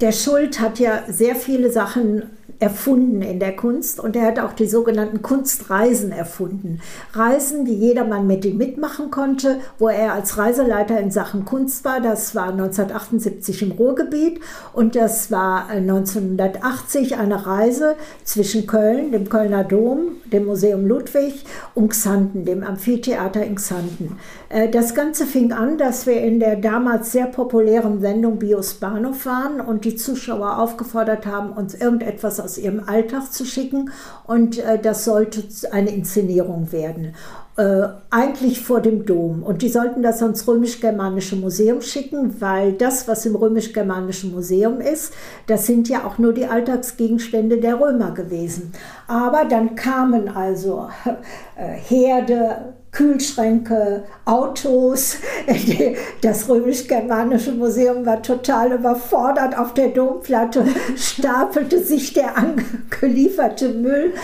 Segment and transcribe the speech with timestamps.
[0.00, 4.52] Der Schuld hat ja sehr viele Sachen erfunden in der Kunst und er hat auch
[4.52, 6.80] die sogenannten Kunstreisen erfunden.
[7.12, 12.00] Reisen, die jedermann mit ihm mitmachen konnte, wo er als Reiseleiter in Sachen Kunst war.
[12.00, 14.40] Das war 1978 im Ruhrgebiet
[14.72, 21.44] und das war 1980 äh, eine Reise zwischen Köln, dem Kölner Dom, dem Museum Ludwig
[21.74, 24.18] und Xanten, dem Amphitheater in Xanten.
[24.48, 29.26] Äh, das Ganze fing an, dass wir in der damals sehr populären Sendung Bios Bahnhof
[29.26, 33.90] waren und die Zuschauer aufgefordert haben, uns irgendetwas aus ihrem Alltag zu schicken
[34.26, 37.14] und äh, das sollte eine Inszenierung werden.
[37.56, 39.44] Äh, eigentlich vor dem Dom.
[39.44, 45.12] Und die sollten das ans Römisch-Germanische Museum schicken, weil das, was im Römisch-Germanischen Museum ist,
[45.46, 48.72] das sind ja auch nur die Alltagsgegenstände der Römer gewesen.
[49.06, 50.88] Aber dann kamen also
[51.56, 55.16] äh, Herde, Kühlschränke, Autos.
[56.22, 59.58] Das römisch-germanische Museum war total überfordert.
[59.58, 60.64] Auf der Domplatte
[60.96, 64.14] stapelte sich der angelieferte Müll.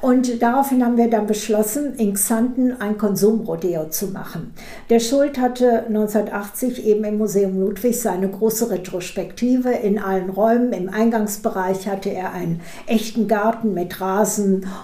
[0.00, 4.54] Und daraufhin haben wir dann beschlossen, in Xanten ein Konsumrodeo zu machen.
[4.88, 10.72] Der Schuld hatte 1980 eben im Museum Ludwig seine große Retrospektive in allen Räumen.
[10.72, 14.29] Im Eingangsbereich hatte er einen echten Garten mit Rasen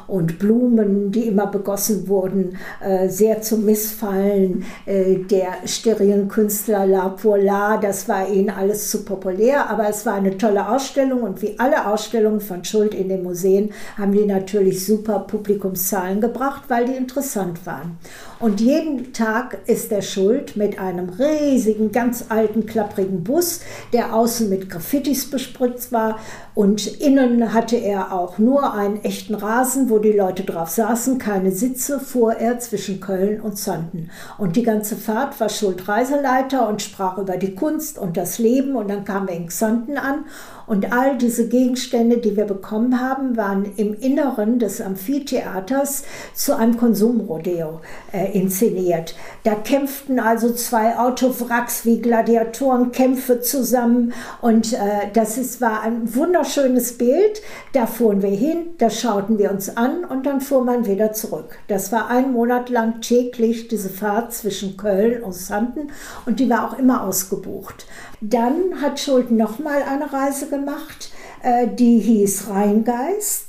[0.06, 7.08] und Blumen, die immer begossen wurden, äh, sehr zum Missfallen äh, der sterilen Künstler La
[7.08, 7.76] Poula.
[7.76, 11.86] Das war ihnen alles zu populär, aber es war eine tolle Ausstellung und wie alle
[11.86, 17.64] Ausstellungen von Schuld in den Museen haben die natürlich super Publikumszahlen gebracht, weil die interessant
[17.66, 17.98] waren.
[18.38, 23.60] Und jeden Tag ist der Schuld mit einem riesigen, ganz alten, klapprigen Bus,
[23.94, 26.18] der außen mit Graffitis bespritzt war.
[26.54, 31.50] Und innen hatte er auch nur einen echten Rasen, wo die Leute drauf saßen, keine
[31.50, 34.10] Sitze, fuhr er zwischen Köln und Zanten.
[34.36, 38.76] Und die ganze Fahrt war Schuld Reiseleiter und sprach über die Kunst und das Leben.
[38.76, 40.26] Und dann kam er in Xanten an
[40.66, 46.04] und all diese Gegenstände, die wir bekommen haben, waren im Inneren des Amphitheaters
[46.34, 47.80] zu einem Konsumrodeo
[48.12, 49.14] äh, inszeniert.
[49.44, 56.98] Da kämpften also zwei Autowracks wie Gladiatorenkämpfe zusammen und äh, das ist, war ein wunderschönes
[56.98, 57.42] Bild.
[57.72, 61.58] Da fuhren wir hin, da schauten wir uns an und dann fuhr man wieder zurück.
[61.68, 65.90] Das war ein Monat lang täglich diese Fahrt zwischen Köln und Sanden
[66.24, 67.86] und die war auch immer ausgebucht.
[68.20, 71.12] Dann hat Schuld nochmal eine Reise gemacht,
[71.42, 73.45] äh, die hieß Rheingeist.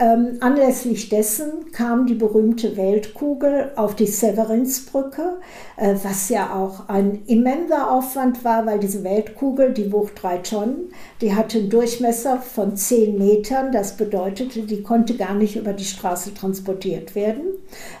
[0.00, 5.36] Ähm, anlässlich dessen kam die berühmte Weltkugel auf die Severinsbrücke,
[5.76, 10.90] äh, was ja auch ein immenser Aufwand war, weil diese Weltkugel, die wog drei Tonnen,
[11.20, 13.72] die hatte einen Durchmesser von zehn Metern.
[13.72, 17.42] Das bedeutete, die konnte gar nicht über die Straße transportiert werden.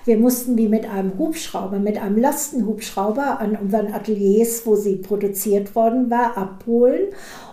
[0.06, 5.74] Wir mussten die mit einem Hubschrauber, mit einem Lastenhubschrauber an unseren Ateliers, wo sie produziert
[5.74, 7.08] worden war, abholen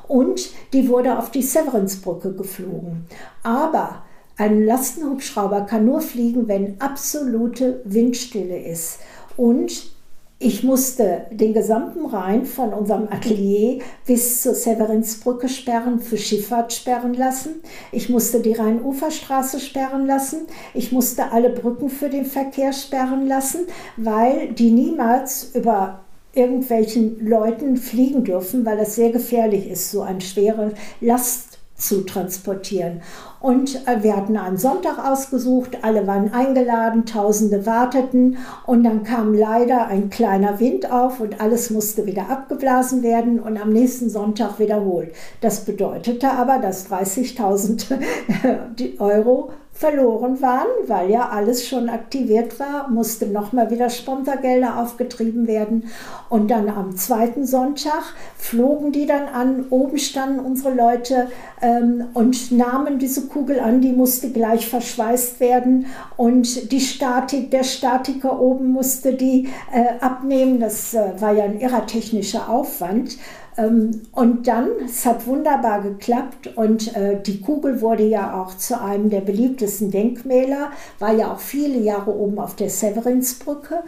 [0.08, 3.08] und die wurde auf die Severinsbrücke geflogen.
[3.44, 4.03] Aber
[4.37, 8.99] ein Lastenhubschrauber kann nur fliegen, wenn absolute Windstille ist.
[9.35, 9.91] Und
[10.39, 17.15] ich musste den gesamten Rhein von unserem Atelier bis zur Severinsbrücke sperren, für Schifffahrt sperren
[17.15, 17.55] lassen.
[17.91, 20.41] Ich musste die Rheinuferstraße sperren lassen.
[20.75, 23.61] Ich musste alle Brücken für den Verkehr sperren lassen,
[23.95, 26.01] weil die niemals über
[26.35, 33.01] irgendwelchen Leuten fliegen dürfen, weil das sehr gefährlich ist, so eine schwere Last zu transportieren.
[33.39, 39.33] Und äh, wir hatten einen Sonntag ausgesucht, alle waren eingeladen, Tausende warteten und dann kam
[39.33, 44.59] leider ein kleiner Wind auf und alles musste wieder abgeblasen werden und am nächsten Sonntag
[44.59, 45.13] wiederholt.
[45.41, 53.27] Das bedeutete aber, dass 30.000 Euro verloren waren, weil ja alles schon aktiviert war, musste
[53.27, 55.91] nochmal wieder Sponsorgelder aufgetrieben werden.
[56.29, 61.27] Und dann am zweiten Sonntag flogen die dann an, oben standen unsere Leute
[61.61, 65.85] ähm, und nahmen diese Kugel an, die musste gleich verschweißt werden
[66.16, 70.59] und die Statik, der Statiker oben musste die äh, abnehmen.
[70.59, 73.17] Das äh, war ja ein irrer technischer Aufwand.
[73.57, 78.79] Ähm, und dann, es hat wunderbar geklappt und äh, die Kugel wurde ja auch zu
[78.79, 83.83] einem der beliebtesten Denkmäler, war ja auch viele Jahre oben auf der Severinsbrücke.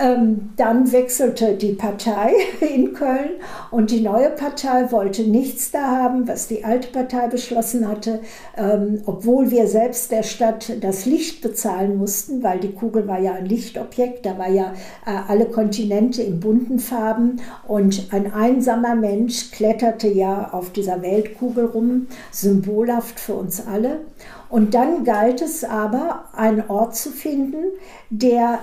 [0.00, 3.32] Ähm, dann wechselte die Partei in Köln
[3.70, 8.20] und die neue Partei wollte nichts da haben, was die alte Partei beschlossen hatte,
[8.56, 13.34] ähm, obwohl wir selbst der Stadt das Licht bezahlen mussten, weil die Kugel war ja
[13.34, 14.72] ein Lichtobjekt, da war ja
[15.04, 21.66] äh, alle Kontinente in bunten Farben und ein einsamer Mensch kletterte ja auf dieser Weltkugel
[21.66, 24.00] rum, symbolhaft für uns alle.
[24.48, 27.64] Und dann galt es aber, einen Ort zu finden,
[28.10, 28.60] der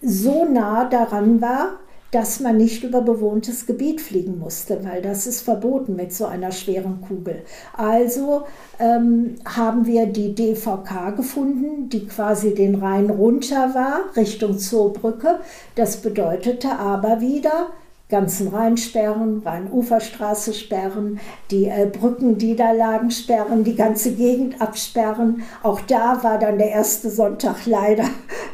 [0.00, 1.78] so nah daran war,
[2.10, 6.52] dass man nicht über bewohntes Gebiet fliegen musste, weil das ist verboten mit so einer
[6.52, 7.42] schweren Kugel.
[7.76, 8.46] Also
[8.78, 15.40] ähm, haben wir die DVK gefunden, die quasi den Rhein runter war, Richtung Zoobrücke.
[15.74, 17.68] Das bedeutete aber wieder,
[18.08, 21.20] ganzen Rhein sperren, Rheinuferstraße sperren,
[21.50, 25.42] die äh, Brücken, die da lagen, sperren, die ganze Gegend absperren.
[25.62, 28.04] Auch da war dann der erste Sonntag leider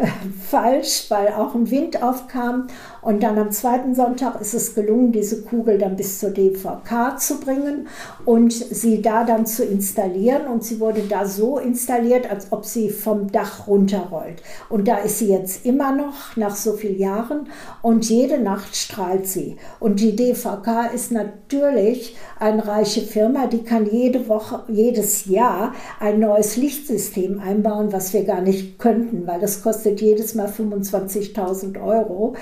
[0.01, 0.07] äh,
[0.49, 2.67] falsch, weil auch ein Wind aufkam.
[3.05, 7.39] Und dann am zweiten Sonntag ist es gelungen, diese Kugel dann bis zur DVK zu
[7.39, 7.89] bringen
[8.25, 10.47] und sie da dann zu installieren.
[10.47, 14.43] Und sie wurde da so installiert, als ob sie vom Dach runterrollt.
[14.71, 17.49] Und da ist sie jetzt immer noch nach so vielen Jahren
[17.83, 19.57] und jede Nacht strahlt sie.
[19.81, 26.21] Und die DVK ist natürlich eine reiche Firma, die kann jede Woche, jedes Jahr ein
[26.21, 32.35] neues Lichtsystem einbauen, was wir gar nicht könnten, weil das kostet jedes Mal 25.000 Euro.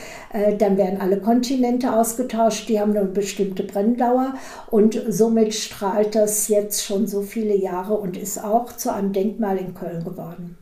[0.53, 4.35] Äh, dann werden alle Kontinente ausgetauscht, die haben eine bestimmte Brenndauer
[4.71, 9.59] und somit strahlt das jetzt schon so viele Jahre und ist auch zu einem Denkmal
[9.59, 10.59] in Köln geworden.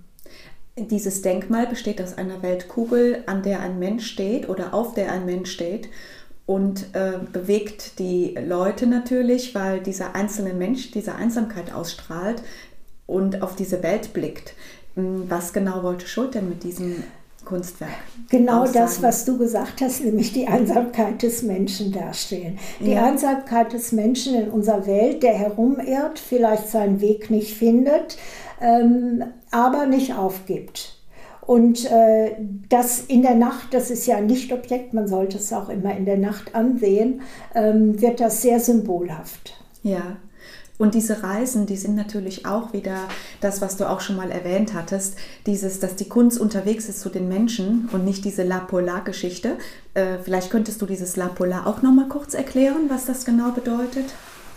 [0.79, 5.27] Dieses Denkmal besteht aus einer Weltkugel, an der ein Mensch steht oder auf der ein
[5.27, 5.89] Mensch steht
[6.47, 12.43] und äh, bewegt die Leute natürlich, weil dieser einzelne Mensch diese Einsamkeit ausstrahlt
[13.07, 14.55] und auf diese Welt blickt.
[14.95, 17.03] Hm, was genau wollte Schuld denn mit diesem
[17.45, 17.91] Kunstwerk.
[18.29, 18.79] Genau Aussagen.
[18.87, 22.59] das, was du gesagt hast, nämlich die Einsamkeit des Menschen darstellen.
[22.81, 23.05] Die ja.
[23.05, 28.19] Einsamkeit des Menschen in unserer Welt, der herumirrt, vielleicht seinen Weg nicht findet,
[28.61, 30.97] ähm, aber nicht aufgibt.
[31.51, 32.37] Und äh,
[32.69, 36.05] das in der Nacht, das ist ja ein Lichtobjekt, man sollte es auch immer in
[36.05, 37.23] der Nacht ansehen,
[37.55, 39.55] ähm, wird das sehr symbolhaft.
[39.83, 40.19] Ja,
[40.81, 42.97] und diese Reisen, die sind natürlich auch wieder
[43.43, 47.11] das, was du auch schon mal erwähnt hattest, dieses, dass die Kunst unterwegs ist zu
[47.11, 49.59] den Menschen und nicht diese La Polar-Geschichte.
[49.93, 53.51] Äh, vielleicht könntest du dieses La Polar auch noch mal kurz erklären, was das genau
[53.51, 54.07] bedeutet?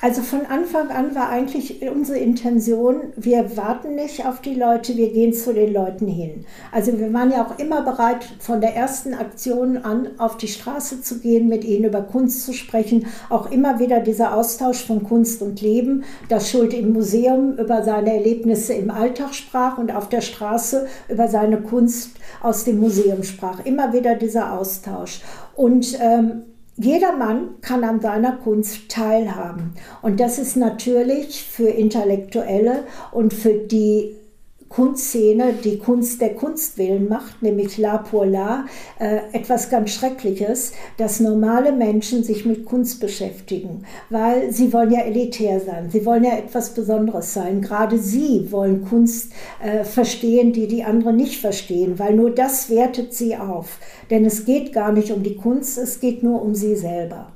[0.04, 5.14] Also von Anfang an war eigentlich unsere Intention, wir warten nicht auf die Leute, wir
[5.14, 6.44] gehen zu den Leuten hin.
[6.74, 11.02] Also wir waren ja auch immer bereit, von der ersten Aktion an auf die Straße
[11.02, 13.06] zu gehen, mit ihnen über Kunst zu sprechen.
[13.30, 18.14] Auch immer wieder dieser Austausch von Kunst und Leben, dass Schuld im Museum über seine
[18.14, 23.64] Erlebnisse im Alltag sprach und auf der Straße über seine Kunst aus dem Museum sprach.
[23.64, 25.22] Immer wieder dieser Austausch.
[25.56, 26.44] Und ähm,
[26.76, 29.76] jeder Mann kann an seiner Kunst teilhaben.
[30.02, 34.16] Und das ist natürlich für Intellektuelle und für die
[34.74, 38.66] Kunstszene, die Kunst der Kunst willen macht, nämlich La pour La,
[39.00, 45.02] äh, etwas ganz Schreckliches, dass normale Menschen sich mit Kunst beschäftigen, weil sie wollen ja
[45.02, 47.62] elitär sein, sie wollen ja etwas Besonderes sein.
[47.62, 49.32] Gerade sie wollen Kunst
[49.64, 53.78] äh, verstehen, die die anderen nicht verstehen, weil nur das wertet sie auf.
[54.10, 57.33] Denn es geht gar nicht um die Kunst, es geht nur um sie selber.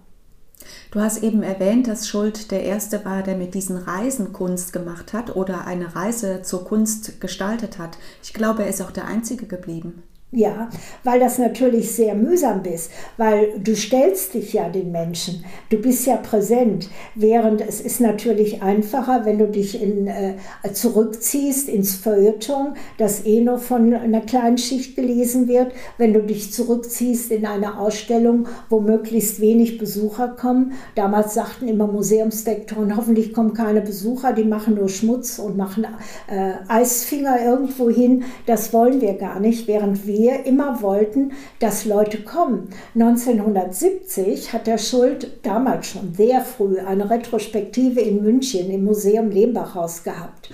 [0.92, 5.13] Du hast eben erwähnt, dass Schuld der Erste war, der mit diesen Reisen Kunst gemacht
[5.13, 7.98] hat oder eine Reise zur Kunst gestaltet hat.
[8.24, 10.04] Ich glaube, er ist auch der Einzige geblieben.
[10.31, 10.68] Ja,
[11.06, 16.06] weil das natürlich sehr mühsam ist, weil du stellst dich ja den Menschen, du bist
[16.06, 20.35] ja präsent, während es ist natürlich einfacher, wenn du dich in, äh,
[20.74, 26.51] zurückziehst ins Feuilleton, das eh nur von einer kleinen Schicht gelesen wird, wenn du dich
[26.51, 30.74] zurückziehst in eine Ausstellung, wo möglichst wenig Besucher kommen.
[30.96, 35.88] Damals sagten immer Museumsdirektoren, hoffentlich kommen keine Besucher, die machen nur Schmutz und machen
[36.29, 38.25] äh, Eisfinger irgendwo hin.
[38.46, 42.69] Das wollen wir gar nicht, während wir wir immer wollten, dass Leute kommen.
[42.95, 50.03] 1970 hat der Schuld damals schon sehr früh eine Retrospektive in München im Museum Lehmbachhaus
[50.03, 50.50] gehabt.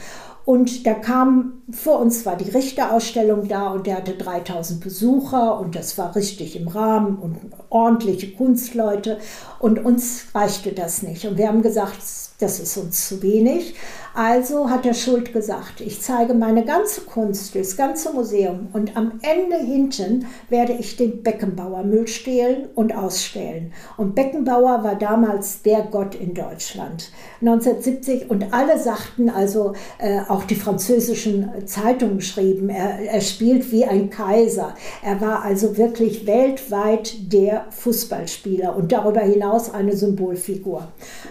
[0.46, 5.74] Und da kam, vor uns war die Richterausstellung da und der hatte 3000 Besucher und
[5.74, 7.38] das war richtig im Rahmen und
[7.70, 9.20] ordentliche Kunstleute
[9.60, 11.26] und uns reichte das nicht.
[11.26, 12.00] Und wir haben gesagt,
[12.40, 13.76] das ist uns zu wenig.
[14.16, 19.20] Also hat der Schuld gesagt, ich zeige meine ganze Kunst, das ganze Museum und am
[19.24, 23.74] Ende hinten werde ich den Beckenbauer Müll stehlen und ausstellen.
[23.98, 27.12] Und Beckenbauer war damals der Gott in Deutschland.
[27.42, 33.86] 1970 und alle sagten, also äh, auch die französischen Zeitungen schrieben, er, er spielt wie
[33.86, 34.76] ein Kaiser.
[35.04, 40.90] Er war also wirklich weltweit der Fußballspieler und darüber hinaus eine Symbolfigur.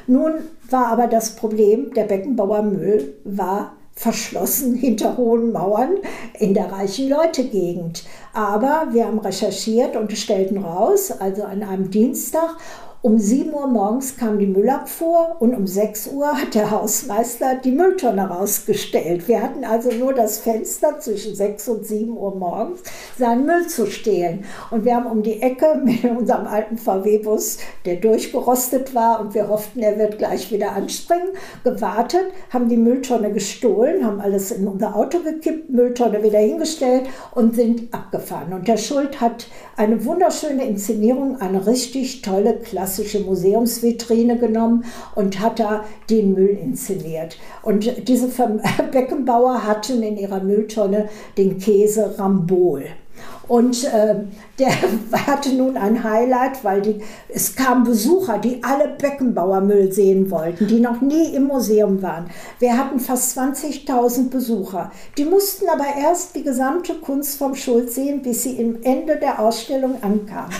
[0.08, 0.32] Nun
[0.68, 5.96] war aber das Problem, der Beckenbauer Müll war verschlossen hinter hohen Mauern
[6.38, 8.04] in der reichen Leute-Gegend.
[8.32, 12.56] Aber wir haben recherchiert und stellten raus, also an einem Dienstag,
[13.04, 17.72] Um 7 Uhr morgens kam die Müllabfuhr und um 6 Uhr hat der Hausmeister die
[17.72, 19.26] Mülltonne rausgestellt.
[19.26, 22.82] Wir hatten also nur das Fenster zwischen 6 und 7 Uhr morgens,
[23.18, 24.44] seinen Müll zu stehlen.
[24.70, 29.48] Und wir haben um die Ecke mit unserem alten VW-Bus, der durchgerostet war und wir
[29.48, 31.30] hofften, er wird gleich wieder anspringen,
[31.64, 37.56] gewartet, haben die Mülltonne gestohlen, haben alles in unser Auto gekippt, Mülltonne wieder hingestellt und
[37.56, 38.52] sind abgefahren.
[38.52, 42.52] Und der Schuld hat eine wunderschöne Inszenierung, eine richtig tolle
[42.92, 44.84] klassische Museumsvitrine genommen
[45.14, 47.38] und hat da den Müll inszeniert.
[47.62, 48.28] Und diese
[48.92, 51.08] Beckenbauer hatten in ihrer Mülltonne
[51.38, 52.84] den Käse Rambol.
[53.48, 54.16] Und äh,
[54.58, 54.70] der
[55.26, 60.80] hatte nun ein Highlight, weil die, es kamen Besucher, die alle Beckenbauermüll sehen wollten, die
[60.80, 62.30] noch nie im Museum waren.
[62.58, 64.90] Wir hatten fast 20.000 Besucher.
[65.18, 69.40] Die mussten aber erst die gesamte Kunst vom Schulz sehen, bis sie im Ende der
[69.40, 70.52] Ausstellung ankamen.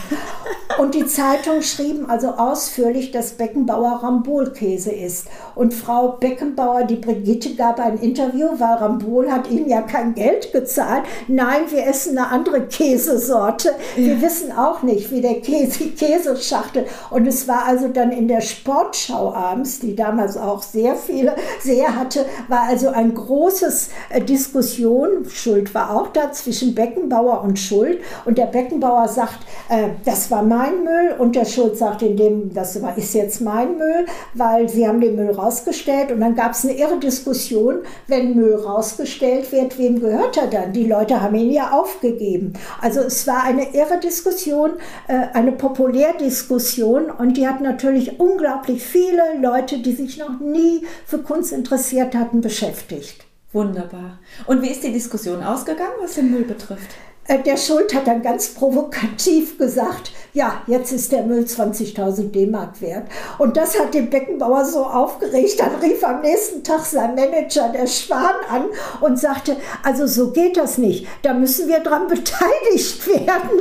[0.79, 5.29] Und die Zeitung schrieben also ausführlich, dass Beckenbauer Rambolkäse ist.
[5.55, 10.53] Und Frau Beckenbauer, die Brigitte, gab ein Interview, weil Rambol hat ihnen ja kein Geld
[10.53, 11.05] gezahlt.
[11.29, 13.75] Nein, wir essen eine andere Käsesorte.
[13.95, 14.23] Wir ja.
[14.23, 16.87] wissen auch nicht, wie der Käse, Käseschachtel.
[17.11, 21.95] Und es war also dann in der Sportschau abends, die damals auch sehr viele sehr
[21.95, 25.27] hatte, war also ein großes äh, Diskussion.
[25.29, 28.01] Schuld war auch da zwischen Beckenbauer und Schuld.
[28.25, 31.15] Und der Beckenbauer sagt, äh, das war mein Müll.
[31.19, 35.01] Und der Schuld sagt, in dem, das war, ist jetzt mein Müll, weil sie haben
[35.01, 36.11] den Müll rausgestellt.
[36.11, 37.77] Und dann gab es eine irre Diskussion,
[38.07, 40.73] wenn Müll rausgestellt wird, wem gehört er dann?
[40.73, 42.55] Die Leute haben ihn ja aufgegeben.
[42.81, 44.73] Also es war eine irre Diskussion,
[45.09, 51.19] äh, eine Populärdiskussion und die hat natürlich unglaublich viele Leute, die sich noch nie für
[51.19, 53.25] Kunst interessiert hatten, beschäftigt.
[53.53, 54.19] Wunderbar.
[54.47, 56.91] Und wie ist die Diskussion ausgegangen, was den Müll betrifft?
[57.29, 62.81] Äh, der Schuld hat dann ganz provokativ gesagt, ja, jetzt ist der Müll 20.000 D-Mark
[62.81, 63.05] wert.
[63.39, 65.61] Und das hat den Beckenbauer so aufgeregt.
[65.61, 68.65] Dann rief am nächsten Tag sein Manager, der Schwan, an
[69.01, 71.07] und sagte, also so geht das nicht.
[71.23, 73.61] Da müssen wir dran beteiligt werden.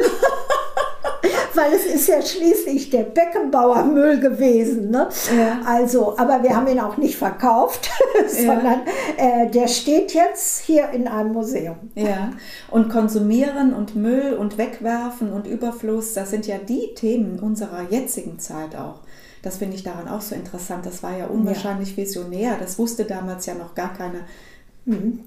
[1.55, 4.89] Weil es ist ja schließlich der Beckenbauer Müll gewesen.
[4.89, 5.09] Ne?
[5.37, 5.61] Ja.
[5.65, 7.89] Also, aber wir haben ihn auch nicht verkauft,
[8.27, 8.81] sondern
[9.17, 11.77] äh, der steht jetzt hier in einem Museum.
[11.95, 12.31] Ja,
[12.69, 18.39] und konsumieren und Müll und wegwerfen und Überfluss, das sind ja die Themen unserer jetzigen
[18.39, 18.99] Zeit auch.
[19.41, 20.85] Das finde ich daran auch so interessant.
[20.85, 22.57] Das war ja unwahrscheinlich visionär.
[22.59, 24.25] Das wusste damals ja noch gar keine hm,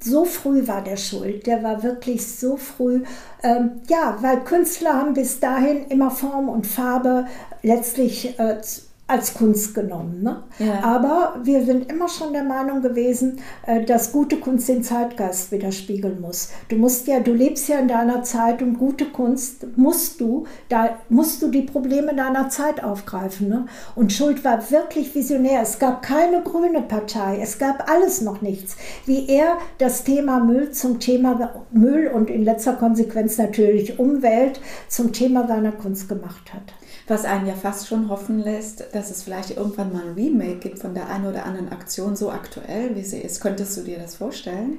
[0.01, 3.05] so früh war der schuld, der war wirklich so früh.
[3.43, 7.27] Ähm, ja, weil Künstler haben bis dahin immer Form und Farbe
[7.63, 8.61] letztlich äh,
[9.07, 10.23] als Kunst genommen.
[10.23, 10.43] Ne?
[10.59, 10.83] Ja.
[10.83, 16.23] Aber wir sind immer schon der Meinung gewesen, äh, dass gute Kunst den Zeitgeist widerspiegeln
[16.23, 16.51] muss.
[16.71, 20.99] Du musst ja, du lebst ja in deiner Zeit und gute Kunst musst du, da
[21.11, 23.49] musst du die Probleme deiner Zeit aufgreifen.
[23.49, 23.67] Ne?
[23.95, 25.61] Und Schuld war wirklich visionär.
[25.61, 28.77] Es gab keine grüne Partei, es gab alles noch nichts.
[29.05, 35.13] Wie er das Thema Müll zum Thema Müll und in letzter Konsequenz natürlich Umwelt zum
[35.13, 36.73] Thema seiner Kunst gemacht hat
[37.07, 40.79] was einen ja fast schon hoffen lässt, dass es vielleicht irgendwann mal ein Remake gibt
[40.79, 43.41] von der einen oder anderen Aktion, so aktuell wie sie ist.
[43.41, 44.79] Könntest du dir das vorstellen?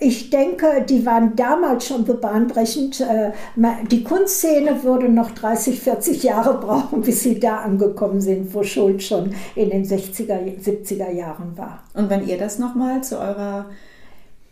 [0.00, 3.00] Ich denke, die waren damals schon so bahnbrechend.
[3.00, 3.30] Äh,
[3.88, 9.02] die Kunstszene würde noch 30, 40 Jahre brauchen, bis sie da angekommen sind, wo Schuld
[9.02, 11.84] schon in den 60er, 70er Jahren war.
[11.94, 13.66] Und wenn ihr das nochmal zu eurer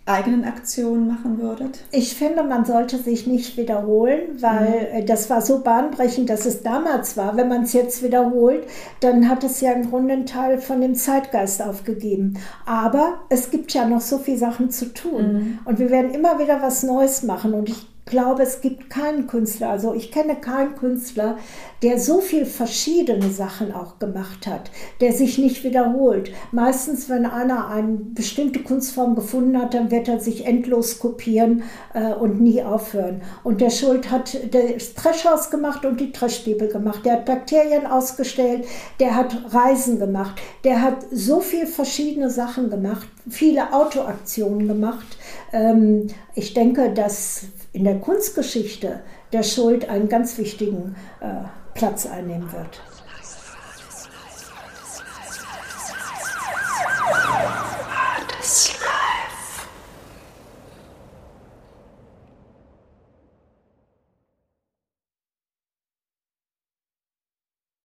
[0.06, 1.84] eigenen Aktionen machen würdet?
[1.90, 5.06] Ich finde, man sollte sich nicht wiederholen, weil mhm.
[5.06, 7.36] das war so bahnbrechend, dass es damals war.
[7.36, 8.66] Wenn man es jetzt wiederholt,
[9.00, 12.38] dann hat es ja im Grunde einen Teil von dem Zeitgeist aufgegeben.
[12.66, 15.32] Aber es gibt ja noch so viele Sachen zu tun.
[15.32, 15.58] Mhm.
[15.64, 17.54] Und wir werden immer wieder was Neues machen.
[17.54, 21.38] Und ich glaube, es gibt keinen Künstler, also ich kenne keinen Künstler,
[21.82, 24.70] der so viel verschiedene Sachen auch gemacht hat,
[25.00, 26.30] der sich nicht wiederholt.
[26.52, 31.62] Meistens, wenn einer eine bestimmte Kunstform gefunden hat, dann wird er sich endlos kopieren
[31.94, 33.22] äh, und nie aufhören.
[33.42, 37.04] Und der Schuld hat das Trashhaus gemacht und die Trashbibel gemacht.
[37.04, 38.66] Der hat Bakterien ausgestellt,
[39.00, 45.18] der hat Reisen gemacht, der hat so viel verschiedene Sachen gemacht, viele Autoaktionen gemacht.
[45.52, 47.44] Ähm, ich denke, dass
[47.74, 49.00] in der Kunstgeschichte
[49.32, 51.26] der Schuld einen ganz wichtigen äh,
[51.74, 52.80] Platz einnehmen wird.